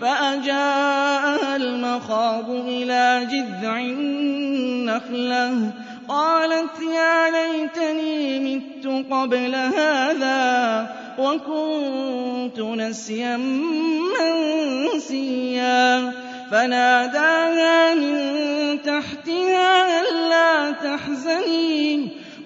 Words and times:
فأجاءها 0.00 1.56
المخاض 1.56 2.50
إلى 2.50 3.28
جذع 3.30 3.78
النخلة. 3.78 5.72
قالت 6.08 6.82
يا 6.94 7.30
ليتني 7.30 8.40
مت 8.40 9.12
قبل 9.12 9.54
هذا 9.54 10.86
وكنت 11.18 12.60
نسيا 12.60 13.36
منسيا. 14.96 16.12
فناداها 16.50 17.94
من 17.94 18.16
تحتها 18.82 20.00
ألا 20.00 20.70
تحزني. 20.70 22.19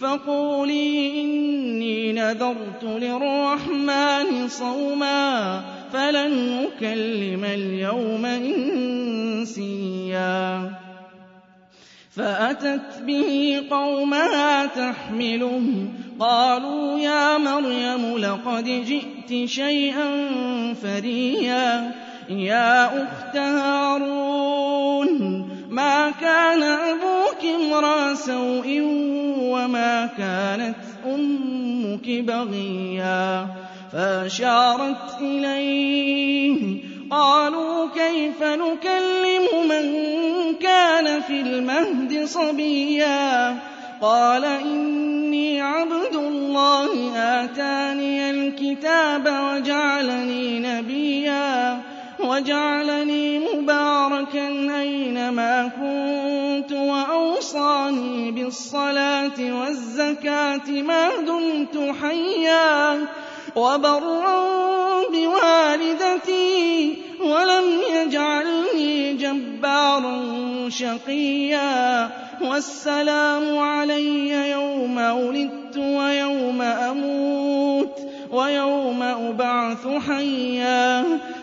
فقولي 0.00 1.20
إني 1.20 2.12
نذرت 2.12 2.84
للرحمن 2.84 4.48
صوما 4.48 5.60
فلن 5.92 6.66
أكلم 6.66 7.44
اليوم 7.44 8.24
إنسيا. 9.44 10.70
فأتت 12.16 13.02
به 13.06 13.62
قومها 13.70 14.66
تحمله 14.66 15.62
قالوا 16.20 16.98
يا 16.98 17.38
مريم 17.38 18.18
لقد 18.18 18.64
جئت 18.64 19.48
شيئا 19.48 20.08
فريا. 20.82 21.94
يا 22.30 22.86
أخت 22.86 23.36
هارون 23.36 25.10
ما 25.70 26.10
كان 26.10 26.62
أبوك 26.62 27.44
امرأ 27.62 28.14
سوء 28.14 28.99
وما 29.64 30.08
كانت 30.18 30.76
أمك 31.06 32.08
بغيا 32.08 33.46
فأشارت 33.92 35.20
إليه 35.20 36.78
قالوا 37.10 37.88
كيف 37.94 38.42
نكلم 38.42 39.68
من 39.68 39.84
كان 40.60 41.20
في 41.20 41.40
المهد 41.40 42.24
صبيا 42.24 43.56
قال 44.00 44.44
إني 44.44 45.60
عبد 45.60 46.14
الله 46.14 47.16
آتاني 47.16 48.30
الكتاب 48.30 49.26
وجعلني 49.26 50.58
نبيا 50.60 51.80
وجعلني 52.20 53.38
مباركا 53.38 54.48
أينما 54.80 55.70
كنت 55.76 56.19
وأوصاني 57.10 58.30
بالصلاة 58.30 59.38
والزكاة 59.38 60.70
ما 60.70 61.08
دمت 61.26 61.94
حيا 62.02 62.98
وبرا 63.56 64.40
بوالدتي 65.12 66.98
ولم 67.20 67.64
يجعلني 67.94 69.14
جبارا 69.14 70.20
شقيا 70.68 72.10
والسلام 72.42 73.58
علي 73.58 74.50
يوم 74.50 74.96
ولدت 74.96 75.76
ويوم 75.76 76.62
أموت 76.62 77.98
ويوم 78.32 79.02
أبعث 79.02 79.88
حيا 80.08 81.04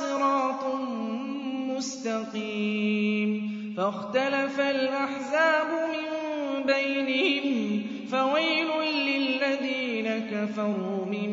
صراط 0.00 0.64
مستقيم 1.76 3.30
فاختلف 3.76 4.60
الأحزاب 4.60 5.66
من 5.92 6.08
بينهم 6.66 7.82
فويل 8.10 8.68
للذين 8.82 10.28
كفروا 10.30 11.06
من 11.06 11.30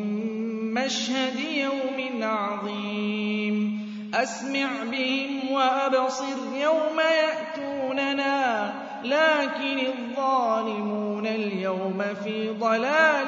مشهد 0.74 1.38
يوم 1.40 2.22
عظيم 2.22 3.78
أسمع 4.14 4.68
بهم 4.90 5.50
وأبصر 5.52 6.56
يوم 6.62 7.00
يأتوننا 7.00 8.72
لكن 9.04 9.86
الظالمون 9.86 11.26
اليوم 11.26 12.02
في 12.24 12.50
ضلال 12.50 13.26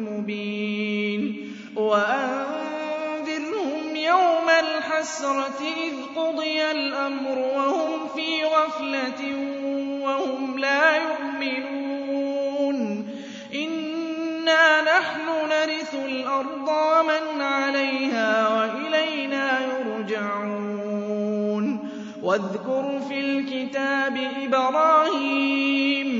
مبين 0.00 1.50
وأنذرهم 1.76 2.49
يوم 4.10 4.48
الحسرة 4.48 5.60
إذ 5.60 5.94
قضي 6.16 6.70
الأمر 6.70 7.38
وهم 7.38 8.08
في 8.14 8.44
غفلة 8.44 9.22
وهم 10.02 10.58
لا 10.58 10.96
يؤمنون. 10.96 12.78
إنا 13.54 14.82
نحن 14.82 15.26
نرث 15.50 15.94
الأرض 15.94 16.68
ومن 16.68 17.40
عليها 17.40 18.48
وإلينا 18.48 19.60
يرجعون. 19.66 20.50
واذكر 22.22 23.00
في 23.08 23.20
الكتاب 23.20 24.30
إبراهيم 24.42 26.10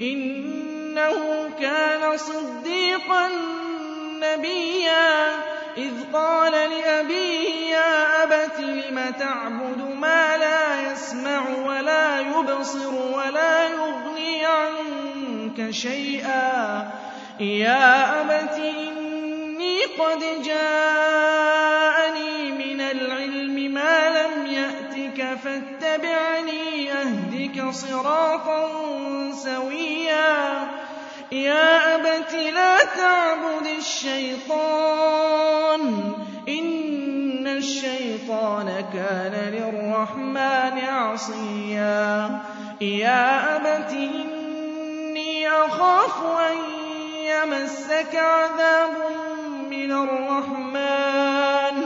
إنه 0.00 1.50
كان 1.60 2.16
صديقا 2.16 3.28
نبيا. 4.22 5.57
إذ 5.76 5.92
قال 6.12 6.52
لأبيه 6.52 7.70
يا 7.70 8.22
أبت 8.22 8.60
لم 8.60 9.14
تعبد 9.18 9.94
ما 10.00 10.36
لا 10.36 10.92
يسمع 10.92 11.48
ولا 11.66 12.20
يبصر 12.20 12.94
ولا 12.94 13.68
يغني 13.68 14.46
عنك 14.46 15.70
شيئا. 15.70 16.90
يا 17.40 18.20
أبت 18.20 18.54
إني 18.58 19.84
قد 19.84 20.42
جاءني 20.44 21.72
من 22.52 22.80
العلم 22.80 23.74
ما 23.74 24.08
لم 24.10 24.46
يأتك 24.46 25.38
فاتبعني 25.44 26.92
أهدك 26.92 27.70
صراطا 27.70 28.70
سويا. 29.44 30.68
يا 31.32 31.94
أبت 31.94 32.34
لا 32.34 32.84
تعبد 32.84 33.66
الشيطان 33.78 34.77
الشيطان 37.68 38.84
كان 38.94 39.52
للرحمن 39.52 40.78
عصيا. 40.88 42.40
يا 42.80 43.56
أبت 43.56 43.92
إني 43.92 45.48
أخاف 45.48 46.24
أن 46.24 46.56
يمسك 47.24 48.16
عذاب 48.16 48.90
من 49.70 49.92
الرحمن. 49.92 51.76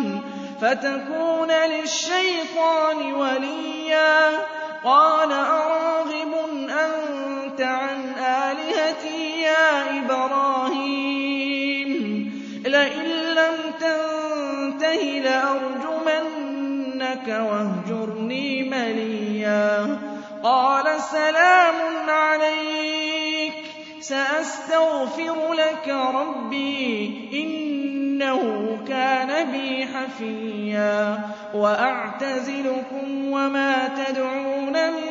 فتكون 0.60 1.50
للشيطان 1.50 3.12
وليا. 3.12 4.28
قال 4.84 5.32
أراغب 5.32 6.34
أنت 6.70 7.60
عن 7.60 8.14
آلهتي 8.18 9.42
يا 9.42 9.98
إبراهيم. 9.98 11.22
لئن 12.66 13.06
لم 13.34 13.54
تنته 13.80 15.02
لأرجمنك 15.02 15.71
واهجرني 17.28 18.62
مليا. 18.62 19.98
قال 20.42 21.00
سلام 21.00 21.74
عليك. 22.10 23.52
سأستغفر 24.00 25.52
لك 25.52 25.94
ربي. 26.14 27.28
إنه 27.34 28.40
كان 28.88 29.50
بي 29.50 29.86
حفيا. 29.86 31.18
وأعتزلكم 31.54 33.30
وما 33.30 33.88
تدعون 33.88 34.72
من 34.72 35.04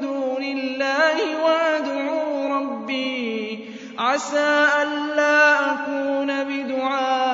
دون 0.00 0.42
الله 0.42 1.44
وأدعو 1.44 2.56
ربي. 2.58 3.58
عسى 3.98 4.66
ألا 4.82 5.72
أكون 5.72 6.44
بدعاء. 6.44 7.33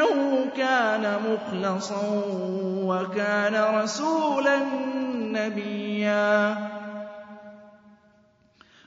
إنه 0.00 0.46
كان 0.56 1.16
مخلصا 1.26 2.22
وكان 2.84 3.82
رسولا 3.82 4.58
نبيا. 5.16 6.56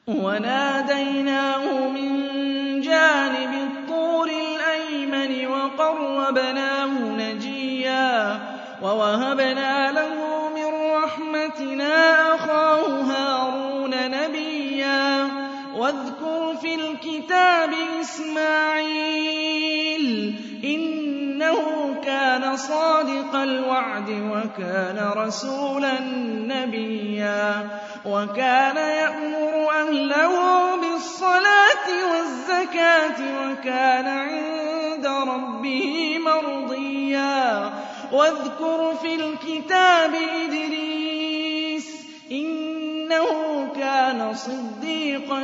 وناديناه 0.08 1.88
من 1.90 2.32
جانب 2.82 3.54
الطور 3.54 4.28
الأيمن 4.28 5.48
وقربناه 5.48 6.88
نجيا 6.88 8.40
وَوَهَبْنَا 8.84 9.92
لَهُ 9.92 10.50
مِن 10.56 10.70
رَّحْمَتِنَا 10.92 11.96
أَخَاهُ 12.36 13.02
هَارُونَ 13.02 14.12
نَبِيًّا. 14.12 15.30
وَاذْكُرْ 15.78 16.56
فِي 16.62 16.76
الْكِتَابِ 16.76 17.70
إِسْمَاعِيلَ 18.02 19.24
ۚ 20.40 21.03
إِنَّهُ 21.44 22.02
كَانَ 22.04 22.58
صَادِقَ 22.58 23.36
الْوَعْدِ 23.36 24.10
وَكَانَ 24.10 25.12
رَسُولًا 25.18 26.00
نَّبِيًّا 26.48 27.68
وَكَانَ 28.06 28.78
يَأْمُرُ 28.78 29.72
أَهْلَهُ 29.82 30.36
بِالصَّلَاةِ 30.76 31.88
وَالزَّكَاةِ 32.12 33.20
وَكَانَ 33.20 34.08
عِندَ 34.08 35.06
رَبِّهِ 35.06 36.18
مَرْضِيًّا. 36.20 37.74
وَاذْكُرْ 38.12 38.94
فِي 39.02 39.16
الْكِتَابِ 39.16 40.12
إِدْرِيسَ 40.46 41.88
ۚ 42.04 42.32
إِنَّهُ 42.32 43.28
كَانَ 43.76 44.34
صِدِّيقًا 44.34 45.44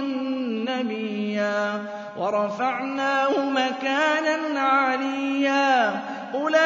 نَّبِيًّا. 0.69 1.98
وَرَفَعْنَاهُ 2.17 3.49
مَكَانًا 3.49 4.59
عَلِيًّا. 4.59 6.01
أُولَٰئِكَ 6.33 6.59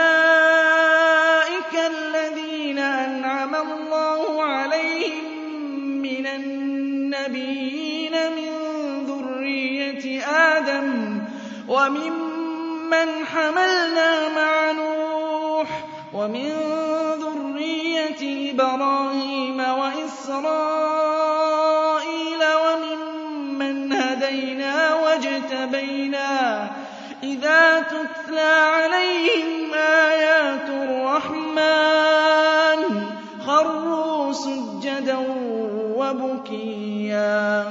الَّذِينَ 1.75 2.79
أَنْعَمَ 2.79 3.55
اللَّهُ 3.55 4.43
عَلَيْهِم 4.43 5.23
مِّنَ 6.01 6.27
النَّبِيِّينَ 6.27 8.11
مِن 8.11 8.51
ذُرِّيَّةِ 9.05 10.25
آدَمَ 10.27 11.19
وَمِمَّنْ 11.67 13.25
حَمَلْنَا 13.25 14.29
مَعَ 14.29 14.71
نُوحٍ 14.71 15.67
وَمِن 16.13 16.49
ذُرِّيَّةِ 17.19 18.51
إِبْرَاهِيمَ 18.51 19.59
وَإِسْرَائِيلَ 19.59 20.41
وَمِمَّنْ 22.65 23.93
هَدَيْنَا 23.93 24.95
إِذَا 27.53 27.79
تُتْلَىٰ 27.79 28.41
عَلَيْهِمْ 28.41 29.73
آيَاتُ 29.73 30.69
الرَّحْمَٰنِ. 30.69 31.61
خَرُّوا 33.45 34.33
سُجَّدًا 34.33 35.17
وَبُكِيًّا. 35.97 37.65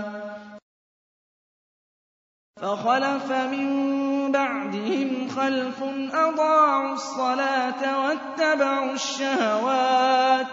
فَخَلَفَ 2.62 3.33
مِن 3.33 4.33
بَعْدِهِمْ 4.33 5.29
خَلْفٌ 5.29 5.83
أَضَاعُوا 6.15 6.93
الصَّلَاةَ 6.93 7.83
وَاتَّبَعُوا 8.01 8.93
الشَّهَوَاتِ. 8.93 10.47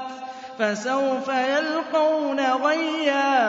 فَسَوْفَ 0.60 1.28
يَلْقَوْنَ 1.28 2.40
غَيًّا 2.40 3.49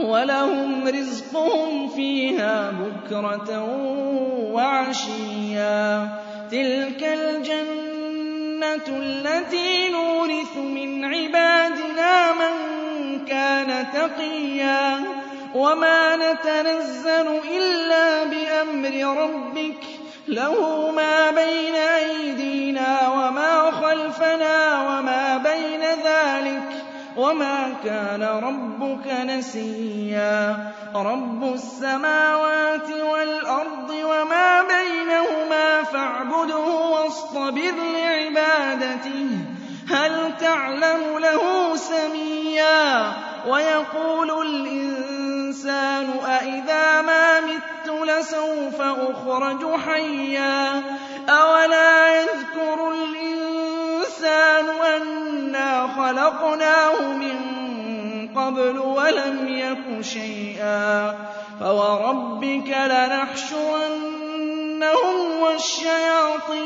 وَلَهُمْ 0.00 0.88
رِزْقُهُمْ 0.88 1.88
فِيهَا 1.88 2.70
بُكْرَةً 2.70 3.64
وَعَشِيًّا. 4.52 6.08
تِلْكَ 6.50 7.02
الْجَنَّةُ 7.02 8.88
الَّتِي 8.88 9.88
نُورِثُ 9.88 10.56
مِنْ 10.56 11.04
عِبَادِنَا 11.04 12.32
مَن 12.32 12.54
كَانَ 13.24 13.86
تَقِيًّا. 13.94 14.98
وَمَا 15.54 16.16
نَتَنَزَّلُ 16.16 17.40
إِلَّا 17.56 18.24
بِأَمْرِ 18.24 19.16
رَبِّكَ. 19.22 19.84
لَهُ 20.28 20.90
مَا 20.90 21.30
بَيْنَ 21.30 21.74
أَيْدِينَا 21.74 23.08
وَمَا 23.08 23.70
خَلْفَنَا 23.70 24.82
وَمَا 24.82 25.36
بَيْنَ 25.36 25.80
ذَٰلِكَ 26.04 26.62
ۚ. 26.72 26.81
وَمَا 27.16 27.74
كَانَ 27.84 28.22
رَبُّكَ 28.22 29.06
نَسِيًّا 29.06 30.56
رَّبُّ 30.96 31.44
السَّمَاوَاتِ 31.54 32.90
وَالْأَرْضِ 32.90 33.90
وَمَا 33.90 34.62
بَيْنَهُمَا 34.62 35.82
فَاعْبُدْهُ 35.82 36.66
وَاصْطَبِرْ 36.66 37.74
لِعِبَادَتِهِ 37.96 39.28
ۚ 39.40 39.92
هَلْ 39.92 40.36
تَعْلَمُ 40.40 41.18
لَهُ 41.18 41.76
سَمِيًّا 41.76 43.12
وَيَقُولُ 43.48 44.46
الْإِنسَانُ 44.46 46.08
أَإِذَا 46.26 47.02
مَا 47.02 47.40
مِتُّ 47.40 47.88
لَسَوْفَ 48.08 48.80
أُخْرَجُ 48.80 49.66
حَيًّا 49.86 50.82
أَوَلَا 51.28 52.20
يَذْكُرُ 52.20 52.92
خَلَقْنَاهُ 56.02 57.00
مِن 57.12 57.38
قَبْلُ 58.36 58.78
وَلَمْ 58.78 59.48
يَكُ 59.48 60.00
شَيْئًا 60.04 61.14
فَوَرَبِّكَ 61.60 62.68
لَنَحْشُرَنَّهُمْ 62.92 64.02
وَالشَّيَاطِينَ 65.42 66.58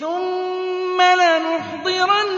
ثُمَّ 0.00 1.02
لَنُحْضِرَنَّهُمْ 1.02 2.32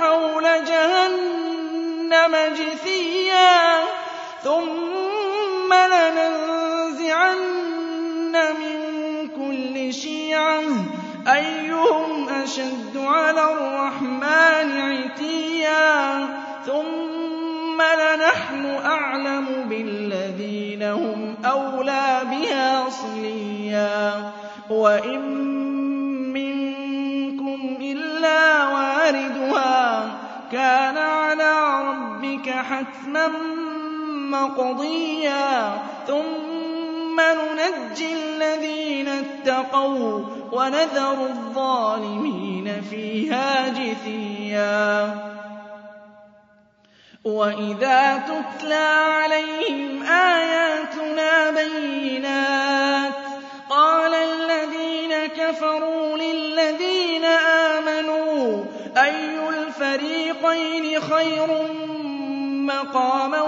حَوْلَ 0.00 0.44
جَهَنَّمَ 0.64 2.36
جِثِيًّا 2.56 3.84
ثُمَّ 4.44 5.70
عَلَى 13.12 13.52
الرَّحْمَٰنِ 13.52 14.70
عِتِيًّا 14.80 16.26
ثُمَّ 16.66 17.82
لَنَحْنُ 17.82 18.64
أَعْلَمُ 18.84 19.46
بِالَّذِينَ 19.68 20.82
هُمْ 20.82 21.36
أَوْلَىٰ 21.44 22.20
بِهَا 22.30 22.88
صِلِيًّا 22.88 24.30
وَإِن 24.70 25.20
مِّنكُمْ 26.32 27.76
إِلَّا 27.80 28.68
وَارِدُهَا 28.68 30.06
ۚ 30.08 30.12
كَانَ 30.52 30.98
عَلَىٰ 30.98 31.56
رَبِّكَ 31.88 32.50
حَتْمًا 32.50 33.28
مَّقْضِيًّا 34.30 35.72
ثُمَّ 37.12 37.20
نُنَجِّي 37.20 38.12
الَّذِينَ 38.12 39.08
اتَّقَوا 39.08 40.20
وَّنَذَرُ 40.52 41.26
الظَّالِمِينَ 41.26 42.82
فِيهَا 42.90 43.68
جِثِيًّا. 43.68 45.14
وَإِذَا 47.24 48.16
تُتْلَىٰ 48.28 48.90
عَلَيْهِمْ 49.12 50.02
آيَاتُنَا 50.02 51.50
بَيِّنَاتٍ 51.50 53.12
قَالَ 53.70 54.14
الَّذِينَ 54.14 55.12
كَفَرُوا 55.26 56.16
لِلَّذِينَ 56.16 57.24
آمَنُوا 57.74 58.64
أَيُّ 58.96 59.48
الْفَرِيقَيْنِ 59.48 61.00
خَيْرٌ 61.00 61.48
مَّقَامًا 62.72 63.42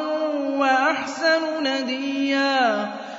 وَأَحْسَنُ 0.61 1.63
نَدِيًّا؟ 1.63 3.04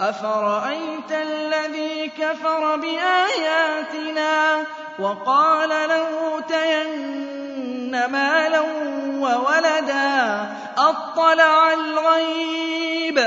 أفرأيت 0.00 1.12
الذي 1.12 2.10
كفر 2.18 2.76
بآياتنا 2.76 4.64
وقال 4.98 5.68
لأوتين 5.68 7.10
مالا 8.06 8.60
وولدا 9.18 10.46
أطلع 10.78 11.72
الغيب 11.72 13.18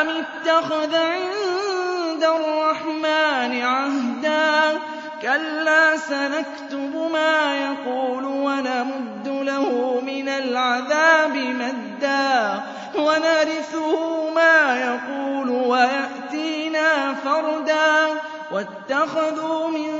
أم 0.00 0.08
اتخذ 0.08 0.94
عند 0.96 2.24
الرحمن 2.24 3.62
عهدا 3.62 4.80
كلا 5.22 5.96
سنكتب 5.96 7.10
ما 7.12 7.56
يقول 7.56 8.24
ونمد 8.24 9.28
له 9.28 10.00
من 10.06 10.28
العذاب 10.28 11.36
مدا 11.36 12.62
ونرثه 12.98 14.30
ما 14.30 14.80
يقول 14.80 15.50
ويأتينا 15.50 17.14
فردا 17.14 18.20
واتخذوا 18.52 19.68
من 19.68 19.90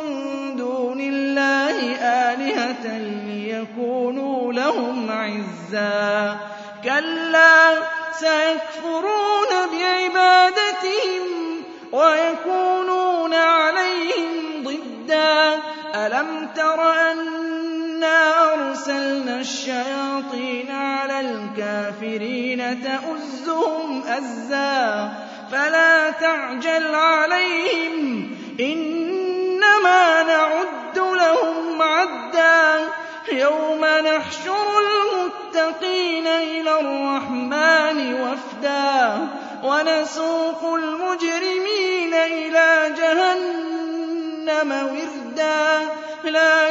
دون 0.56 1.00
الله 1.00 1.96
آلهة 2.00 2.98
ليكونوا 2.98 4.52
لهم 4.52 5.10
عزا. 5.10 6.36
كلا 6.84 7.82
سيكفرون 8.12 9.50
بعبادتهم 9.72 11.24
ويكونون 11.92 13.34
عليهم 13.34 14.64
ضدا. 14.64 15.58
ألم 15.94 16.48
تر 16.56 16.92
أنا 16.92 18.52
أرسلنا 18.52 19.40
الشياطين 19.40 20.45
الكافرين 21.20 22.82
تؤزهم 22.82 24.02
أزا 24.02 25.12
فلا 25.52 26.10
تعجل 26.10 26.94
عليهم 26.94 28.30
إنما 28.60 30.22
نعد 30.22 30.98
لهم 30.98 31.82
عدا 31.82 32.88
يوم 33.32 33.84
نحشر 33.84 34.66
المتقين 34.80 36.26
إلى 36.26 36.80
الرحمن 36.80 38.14
وفدا 38.14 39.28
ونسوق 39.64 40.74
المجرمين 40.74 42.14
إلى 42.14 42.94
جهنم 42.98 44.72
وردا 44.72 45.88
لا 46.24 46.70